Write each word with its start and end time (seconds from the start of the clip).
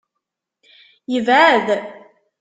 Yebɛed? 1.13 1.67